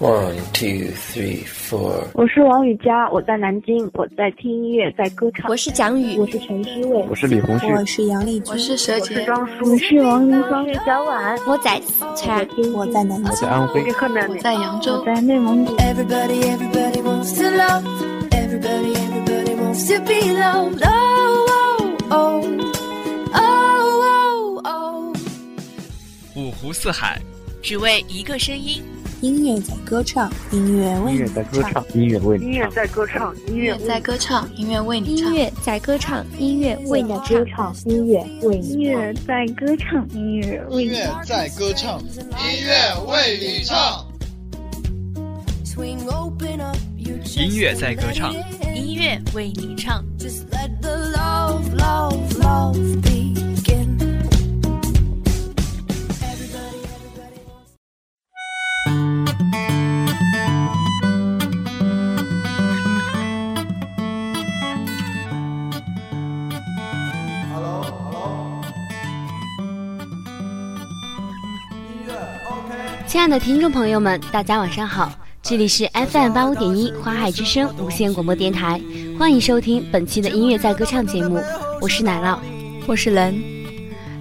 [0.00, 2.04] One two three four。
[2.14, 5.50] 我是王雨佳，我在南京，我在听音乐，在歌唱。
[5.50, 13.84] 我是蒋宇，我是陈诗薇，我是李红旭，我是杨丽君，我是佘洁，我是庄舒，我是王林芳，我是小婉，我在四川，我在南京，我在安徽，
[14.28, 15.76] 我在扬州，我在内蒙古。
[15.78, 17.82] Everybody, everybody wants to love.
[18.30, 20.80] Everybody, everybody wants to be loved.
[20.86, 21.48] Oh,
[22.10, 22.44] oh,
[23.32, 25.16] oh, oh, oh, oh.
[26.36, 27.20] 五湖四海，
[27.60, 28.80] 只为一个声音。
[29.20, 35.28] 音乐在歌唱，音乐为音乐在歌唱，音乐为你音乐在歌唱，音乐在歌唱，音乐为你唱。
[35.28, 44.06] 音乐在歌唱，音乐为你歌唱，音乐为你音乐在歌唱，音乐为你唱音乐在歌唱，音乐为你唱。
[47.36, 48.32] 音乐在歌唱，
[48.74, 50.04] 音乐为你唱。
[73.28, 75.12] 的听众朋友们，大家晚上好，
[75.42, 78.80] 这里是 FM 八五点一花海之声无线广播电台，
[79.18, 81.38] 欢迎收听本期的音乐在歌唱节目，
[81.80, 82.38] 我是奶酪。
[82.86, 83.57] 我是人。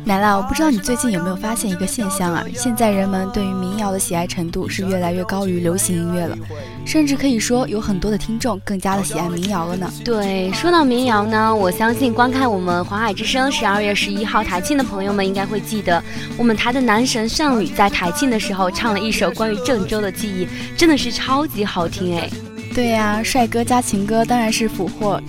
[0.07, 2.41] 奶酪，我不知道你最近有没有发现一个现象啊？
[2.55, 6.37] 现在人们对于民谣的喜爱程度是越来越高于流行音乐了，
[6.85, 9.91] 甚至可以说有很多的听众更加的喜爱民谣了呢。
[10.05, 16.01] 对，说到民谣呢，我相信观看我们华海之声十二月十一号台庆的朋友们应该会记得，
[16.37, 20.47] 我们台的男神尚宇在台庆的时候唱了一首关于郑州的记忆，
[20.77, 22.29] 真的是超级好听哎。
[22.73, 25.21] 对呀、帅哥加情歌当然是俘获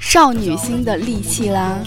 [0.00, 1.78] 少女心的利器啦。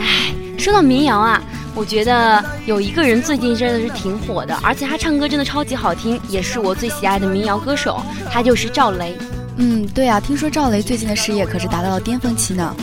[0.00, 1.40] 唉，说到民谣啊。
[1.78, 9.16] 我觉得有一个人最近真的是挺火的，而且他唱歌真的超级好听，也是我最喜爱的民谣歌手，他就是赵雷。
[9.58, 12.74] 嗯，对啊，听说赵雷最近的事业可是达到了巅峰期呢。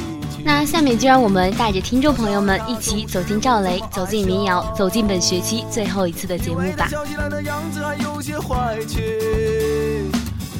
[0.45, 6.87] 那下面就让我们带着听众朋友们一起走进赵雷，走进民谣，走进本学期最后一次的节目吧。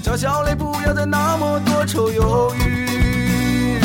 [0.04, 3.80] 叫小雷不要再那么多愁忧郁，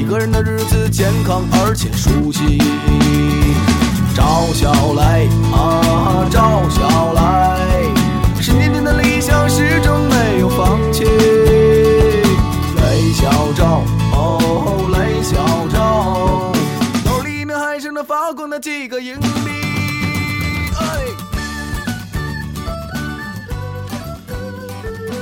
[0.00, 2.58] 一个人的日子健康而且舒心。
[4.14, 11.04] 赵小雷啊，赵小雷，十年前的理想始终没有放弃。
[12.76, 15.36] 雷小赵，哦，雷小
[15.68, 16.52] 赵，
[17.10, 19.26] 脑里面还剩那发光的几个硬币。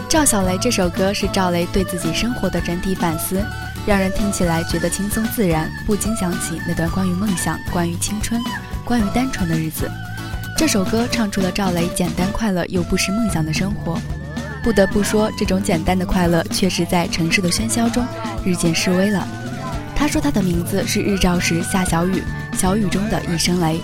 [0.08, 3.40] 赵小雷这首歌是赵雷对自己生活的整体反思，
[3.86, 8.40] 让人听起来觉得轻松自然，不禁想起那段关于梦想、关于青春、
[8.90, 9.88] 关于单纯的日子。
[10.56, 13.96] 这首歌唱出了赵雷简单快乐又不失梦想的生活。
[14.64, 18.04] 不得不说，这种简单的快乐确实在城市的喧嚣中
[18.44, 19.24] 日渐式微了。
[19.94, 22.20] 他说他的名字是日照时下小雨，
[22.54, 23.80] 小雨中的一声雷。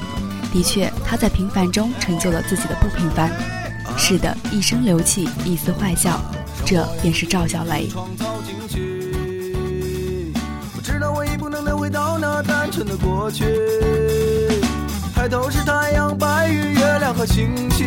[0.53, 3.31] 的确，他在平凡中成就了自己的不平凡。
[3.97, 6.21] 是的，一声流气，一丝坏笑，
[6.65, 7.88] 这便是赵小雷。
[10.75, 13.44] 我知道我已不能再回到那单纯的过去。
[15.26, 17.84] 抬头是太阳、白云、月亮和星星，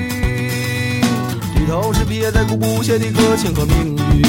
[1.55, 4.21] 低头是撇在顾不歇的歌情和命运。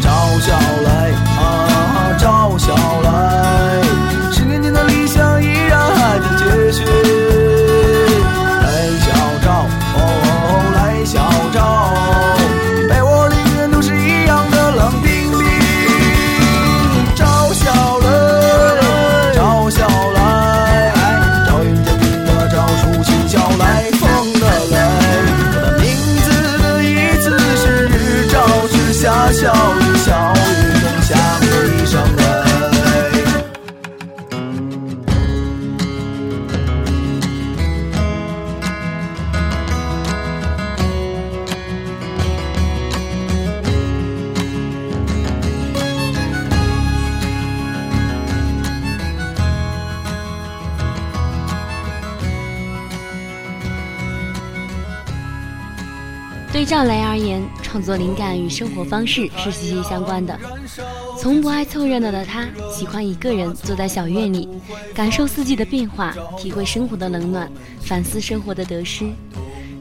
[0.00, 0.10] 赵
[0.40, 3.82] 小雷啊，赵小雷，
[58.00, 60.36] 灵感与生活方式是息息相关的。
[61.18, 64.48] 从不爱凑热闹的他，喜欢一个人坐在小院里，
[64.94, 67.48] 感受四季的变化，体会生活的冷暖，
[67.82, 69.04] 反思生活的得失。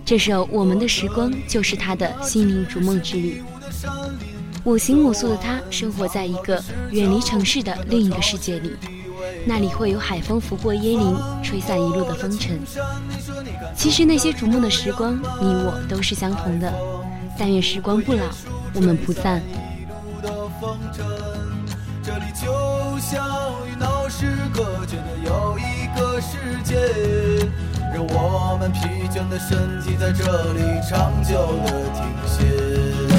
[0.03, 3.41] 这首《我们的时光》就是他的心灵逐梦之旅。
[4.65, 6.61] 我行我素的他，生活在一个
[6.91, 8.73] 远离城市的另一个世界里。
[9.45, 12.59] 那里会有海风拂过椰林，吹散一路的风尘。
[13.77, 16.73] 其实那些逐梦的时光，你我都是相同的。
[17.39, 18.25] 但愿时光不老，
[18.73, 19.41] 我们不散。
[22.03, 23.25] 这里就像
[23.65, 26.75] 与闹市隔绝的又一个世界，
[27.93, 33.18] 让我们疲倦的身体在这里长久的停歇。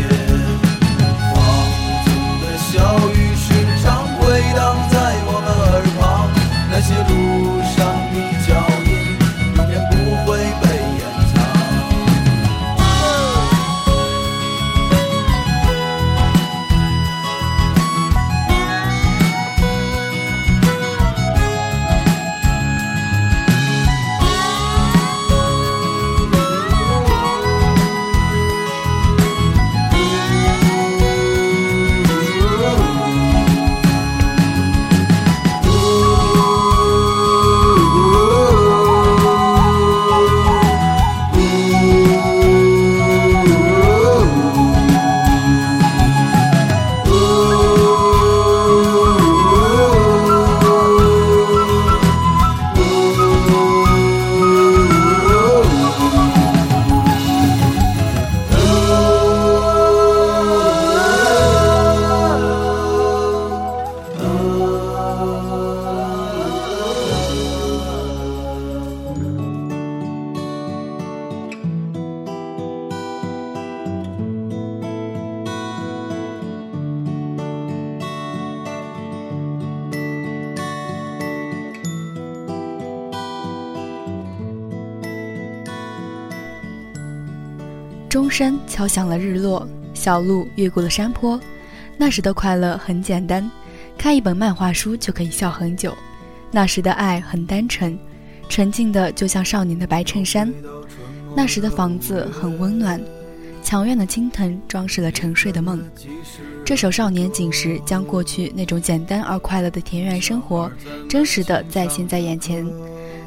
[88.81, 91.39] 敲响了日落，小路越过了山坡。
[91.99, 93.47] 那时的快乐很简单，
[93.95, 95.95] 看一本漫画书就可以笑很久。
[96.49, 97.95] 那时的爱很单纯，
[98.49, 100.51] 纯净的就像少年的白衬衫。
[101.35, 102.99] 那时的房子很温暖，
[103.61, 105.79] 墙院的青藤装饰了沉睡的梦。
[106.65, 110.71] 这首《少年锦时》将过去那种简单而快乐的田园生活，
[111.07, 112.67] 真实的再现在眼前。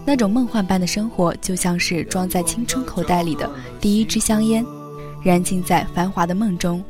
[0.04, 3.48] 那种梦幻般的生活，就像是装在青春口袋里的
[3.80, 4.66] 第一支香烟，
[5.24, 6.84] 燃尽在繁华的梦中。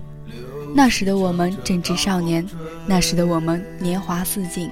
[0.74, 2.44] 那时的我们正值少年，
[2.84, 4.68] 那时的我们年华似锦。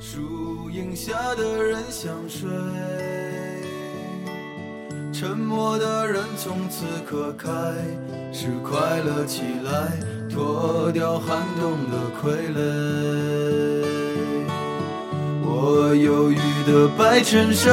[0.00, 2.48] 树荫下的人想睡，
[5.12, 7.48] 沉默的人从此刻开
[8.32, 9.92] 始快乐起来，
[10.28, 13.86] 脱掉寒冬的傀儡。
[15.48, 16.36] 我忧郁
[16.66, 17.72] 的白衬衫，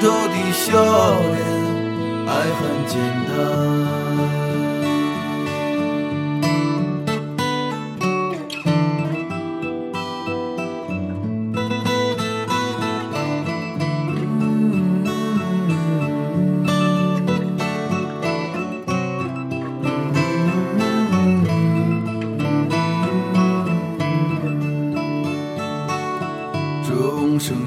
[0.00, 0.68] 头的笑
[1.32, 1.38] 脸，
[2.26, 4.39] 爱很简单。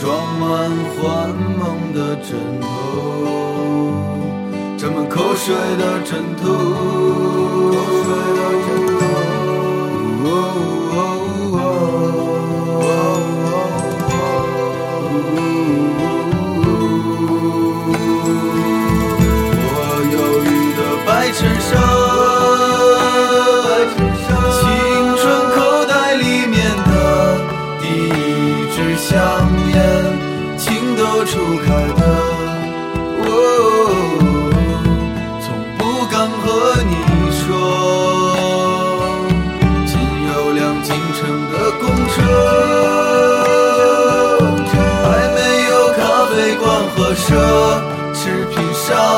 [0.00, 0.06] 装
[0.38, 1.28] 满幻
[1.58, 2.66] 梦的枕头，
[4.78, 6.46] 沾满口水的枕头。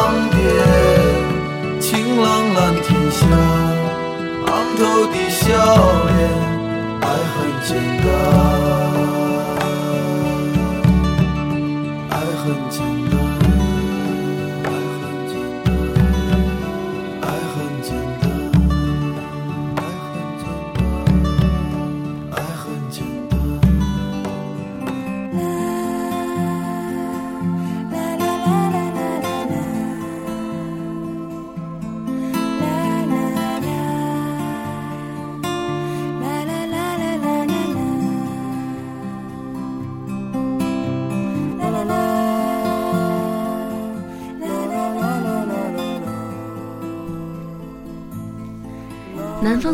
[0.01, 0.41] 商店。
[1.79, 3.27] 晴朗蓝天下，
[4.47, 4.81] 昂头
[5.13, 5.45] 的笑
[6.07, 6.19] 脸，
[7.03, 7.05] 爱
[7.35, 7.69] 很简
[8.03, 8.09] 单。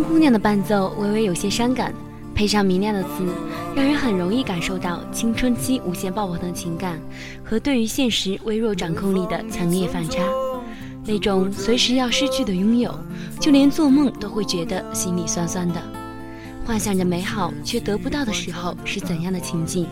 [0.02, 1.92] 姑娘的伴奏微微有些伤感，
[2.34, 3.08] 配上明亮的词，
[3.74, 7.00] 让人很容易感受到青春期无限爆棚的情感
[7.44, 10.22] 和对于现实微弱掌控力的强烈反差。
[11.04, 12.92] 那种随时要失去的拥有，
[13.38, 15.80] 就连做梦都会觉得心里酸酸的，
[16.64, 19.86] 幻想着美好却得不到的时候是怎样的情景。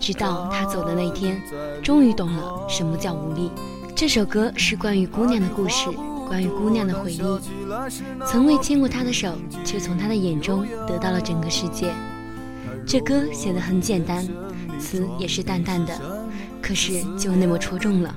[0.00, 1.40] 直到他走的那天，
[1.82, 3.50] 终于懂了什么叫无力。
[3.94, 5.90] 这首歌是关于姑娘的故事。
[6.30, 7.20] 关于姑娘的回忆，
[8.24, 11.92] 从未牵过她的手，却从她的眼中得到了整个世界。
[12.86, 14.24] 这歌写的很简单，
[14.78, 16.00] 词也是淡淡的，
[16.62, 18.14] 可是就那么戳中了，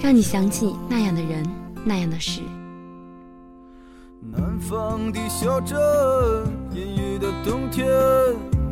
[0.00, 1.46] 让你想起那样的人，
[1.84, 2.40] 那样的事。
[4.32, 5.78] 南方的小镇，
[6.72, 7.86] 阴雨的冬天，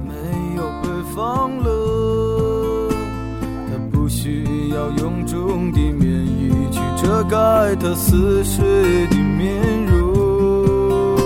[0.03, 2.89] 没有北方冷，
[3.69, 5.32] 它不需要臃肿。
[7.33, 8.63] 盖他似水
[9.07, 11.17] 的面容，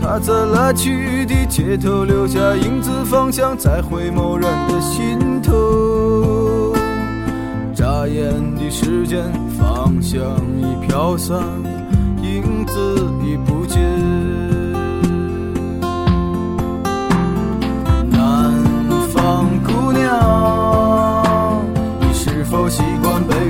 [0.00, 6.72] 他在来去的街头留下影子，方向在回眸人的心头。
[7.74, 9.24] 眨眼的时间，
[9.58, 10.20] 方向
[10.60, 11.36] 已飘散，
[12.22, 12.78] 影子
[13.24, 13.82] 已不见。
[18.08, 18.54] 南
[19.12, 20.71] 方姑娘，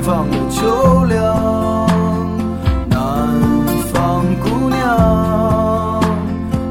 [0.03, 0.37] 方的？
[0.51, 1.87] 秋凉，
[2.89, 2.99] 南
[3.93, 6.01] 方姑娘，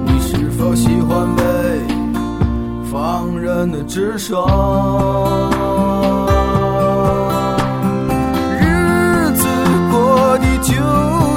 [0.05, 1.43] 你是否喜欢北
[2.91, 4.45] 方人的直爽？
[8.59, 9.47] 日子
[9.91, 10.73] 过得就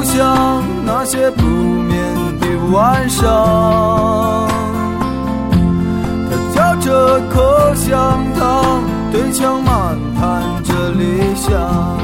[0.02, 1.96] 像那些不眠
[2.40, 4.48] 的晚上，
[6.28, 7.40] 他嚼着口
[7.74, 8.82] 香糖，
[9.12, 12.03] 对墙漫谈这理想。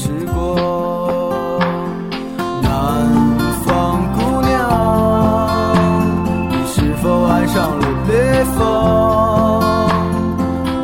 [0.00, 0.54] 时光。
[2.62, 2.70] 南
[3.64, 3.66] 方
[4.14, 4.54] 姑娘，
[6.50, 8.14] 你是否爱上了北
[8.56, 8.56] 方？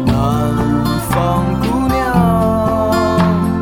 [0.04, 0.12] 南
[1.10, 1.14] 方
[1.62, 2.02] 姑娘，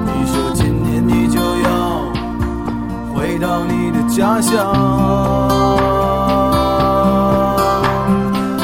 [0.06, 1.68] 你说今年你就要
[3.14, 4.50] 回到你的家乡。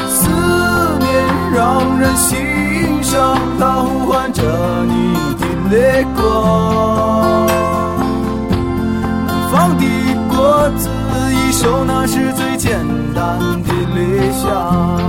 [0.07, 0.27] 思
[0.97, 1.07] 念
[1.53, 2.33] 让人心
[3.03, 4.41] 伤，它呼唤着
[4.85, 6.68] 你的泪光。
[11.69, 12.83] 有，那是最简
[13.13, 14.99] 单的理想。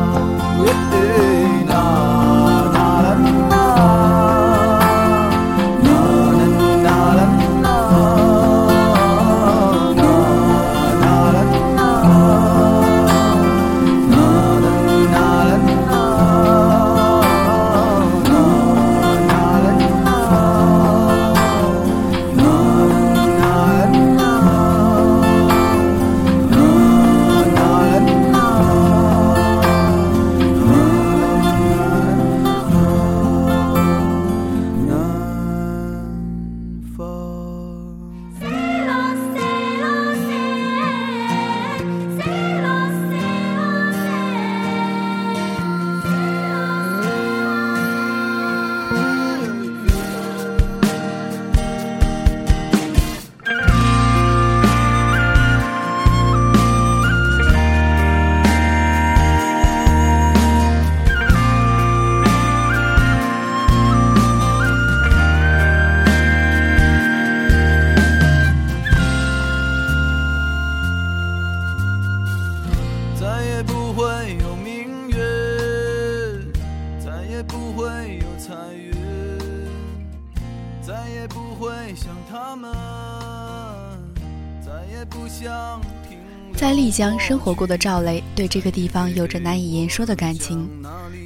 [87.01, 90.69] 在丽江生活过的赵雷，对这个地方有着难以言说的感情。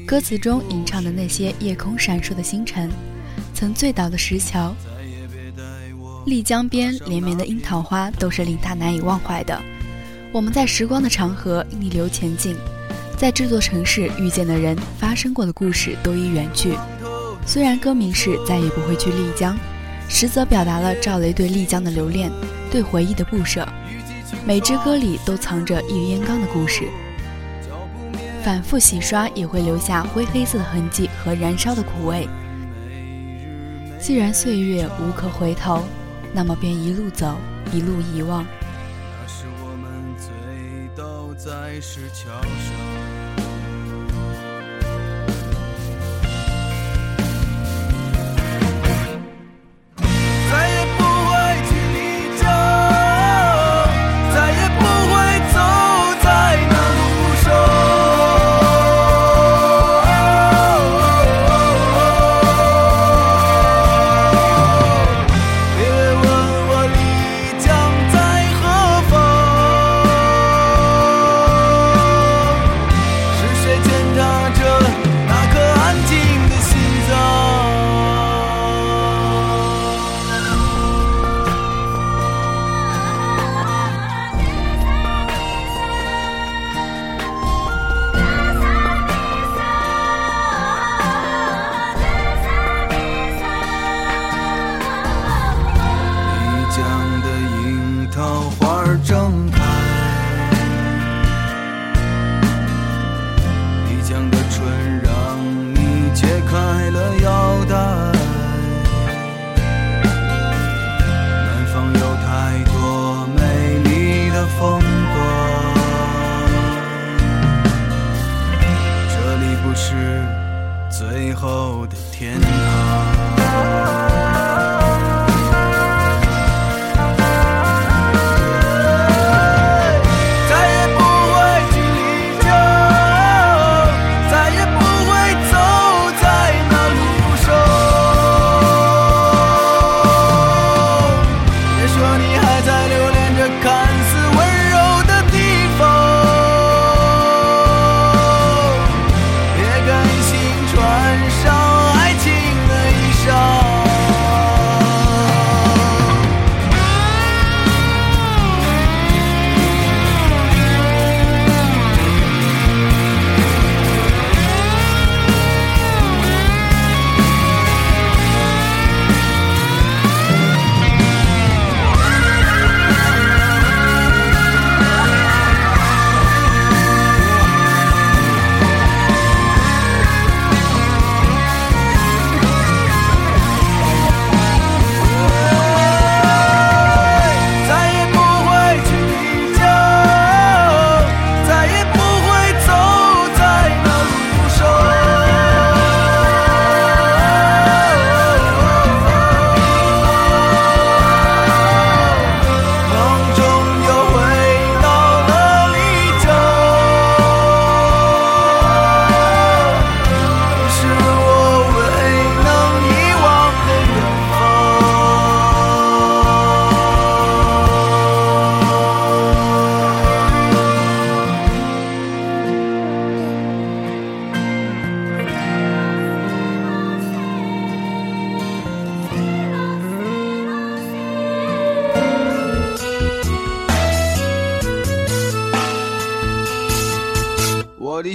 [0.07, 2.89] 歌词中吟唱的那些夜空闪烁的星辰，
[3.53, 4.73] 曾醉倒的石桥，
[6.27, 9.61] 丽江边连绵的樱桃花，都是令他难以忘怀的。
[10.31, 12.55] 我们在时光的长河逆流前进，
[13.17, 16.79] 在这座城市遇见的人、发生过的故事都已远去。
[17.45, 19.59] 虽然歌名是再也不会去丽江，
[20.09, 22.31] 实则表达了赵雷对丽江的留恋，
[22.71, 23.67] 对回忆的不舍。
[24.47, 26.89] 每支歌里都藏着一烟缸的故事，
[28.43, 32.29] 反复洗刷也会留下灰黑色的痕迹和燃烧的苦味。
[33.99, 35.83] 既然岁月无可回头，
[36.33, 37.37] 那么便一路走，
[37.73, 38.45] 一路遗忘。
[38.45, 40.31] 那时我们醉
[40.95, 42.94] 倒在石桥上。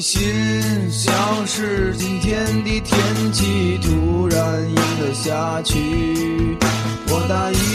[0.02, 0.22] 心
[0.90, 6.58] 像是今天的天气突然阴了下去。
[7.10, 7.69] 我搭一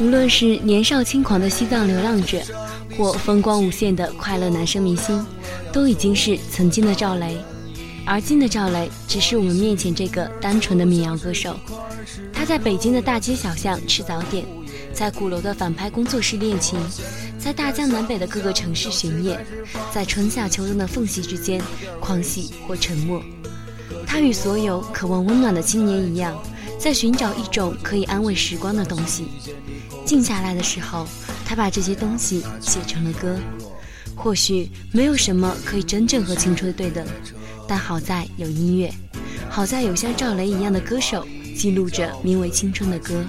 [0.00, 2.42] 无论是年少轻狂的西藏流浪者，
[2.96, 5.24] 或风光无限的快乐男生明星，
[5.72, 7.36] 都已经是曾经的赵雷。
[8.04, 11.56] 而今的赵雷，只是我们面前这个单纯的民谣歌手。
[12.32, 14.44] 他在北京的大街小巷吃早点，
[14.92, 16.76] 在鼓楼的反拍工作室练琴，
[17.38, 19.46] 在大江南北的各个城市巡演，
[19.92, 21.62] 在春夏秋冬的缝隙之间
[22.00, 23.22] 狂喜或沉默。
[24.06, 26.36] 他与所有渴望温暖的青年一样，
[26.78, 29.26] 在寻找一种可以安慰时光的东西。
[30.04, 31.06] 静下来的时候，
[31.44, 33.38] 他把这些东西写成了歌。
[34.16, 37.04] 或许没有什么可以真正和青春对等，
[37.66, 38.92] 但好在有音乐，
[39.50, 43.24] 好在有像赵雷一样的歌手记录着名为青春的歌。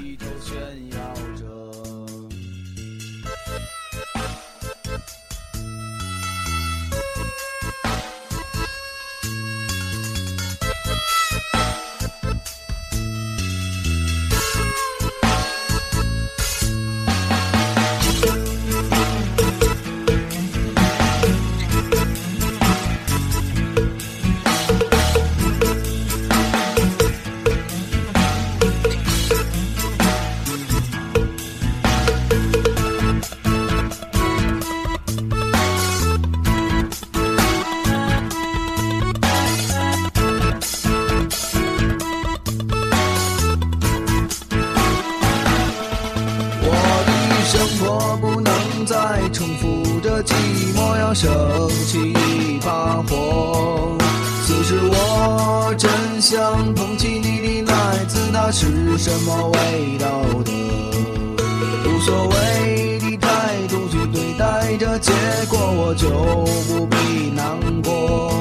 [65.00, 65.12] 结
[65.50, 66.10] 果，我就
[66.68, 68.32] 不必难过。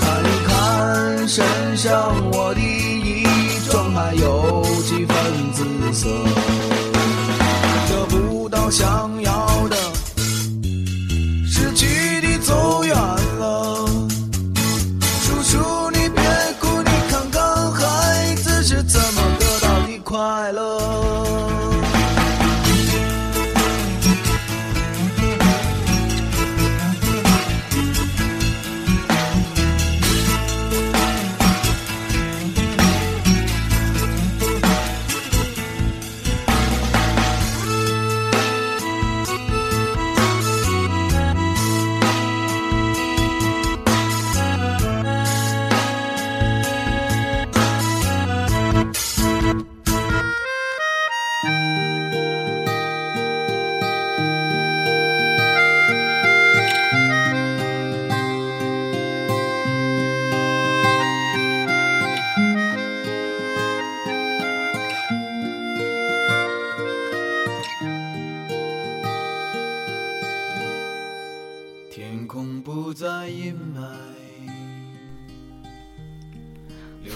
[0.00, 1.44] 看一看身
[1.76, 3.24] 上我的衣
[3.70, 5.16] 装，还有几分
[5.52, 6.08] 姿色，
[7.88, 9.10] 得不到想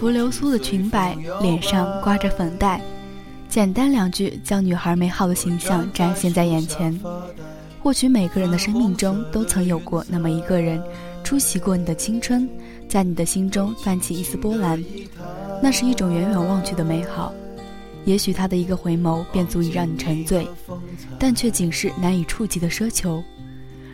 [0.09, 2.81] 浮流苏的裙摆，脸上挂着粉黛，
[3.47, 6.99] 简单两句将女孩美好的形象展现在眼前。
[7.83, 10.83] 或许每个人的生命中都曾有过那么一个人，
[11.23, 12.49] 出席过你的青春，
[12.89, 14.83] 在你的心中泛起一丝波澜。
[15.63, 17.31] 那是一种远远望去的美好，
[18.07, 20.49] 也许他的一个回眸便足以让你沉醉，
[21.19, 23.23] 但却仅是难以触及的奢求。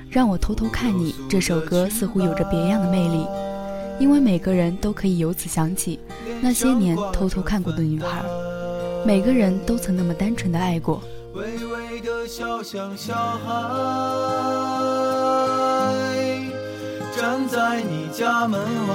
[0.09, 3.27] 让我偷偷看你，这首歌似乎有着别样的魅力。
[3.99, 5.99] 因为每个人都可以由此想起
[6.41, 8.23] 那些年偷偷看过的女孩，
[9.05, 11.03] 每个人都曾那么单纯的爱过。
[11.35, 13.51] 微微的笑像小孩，
[17.17, 18.95] 站在你家门外，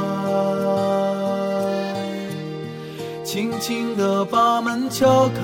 [3.26, 5.42] 轻轻的把门敲开，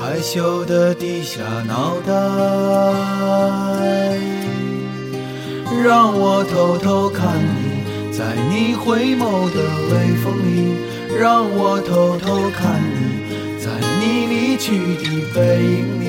[0.00, 2.12] 害羞的低下脑袋。
[5.84, 9.58] 让我偷偷看你，在你回眸的
[9.90, 10.76] 微风里；
[11.18, 13.68] 让我偷偷看你，在
[13.98, 16.01] 你离去的背影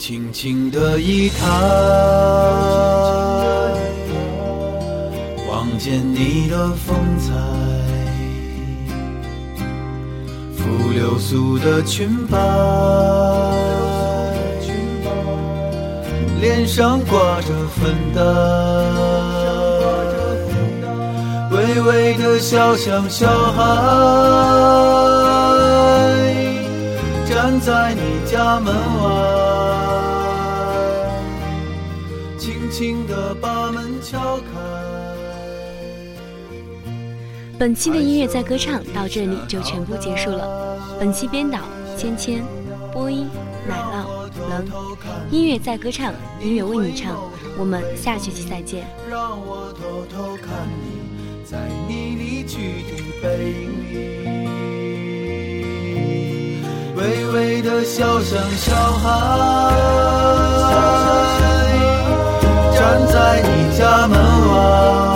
[0.00, 1.46] 轻轻的一抬，
[5.46, 7.34] 望见你的风采，
[10.56, 12.38] 拂流苏的裙摆，
[16.40, 18.22] 脸上挂着粉黛，
[21.54, 23.60] 微微的笑像小孩。
[27.28, 28.74] 站在你家门
[37.60, 40.78] 本期的音乐在歌唱到这里就全部结束了。
[40.98, 41.58] 本期编导
[41.94, 42.42] 芊芊，
[42.90, 43.28] 播音
[43.68, 44.06] 奶酪
[44.48, 44.66] 冷。
[45.30, 47.18] 音乐在歌唱，音乐为你唱。
[47.58, 48.86] 我们下学期再见。
[49.10, 50.48] 让我偷偷看
[50.80, 52.56] 你在你离去
[52.88, 54.00] 的背影里。
[56.96, 59.76] 微微的笑像小孩，
[62.74, 64.16] 站在你家门
[64.48, 65.09] 外，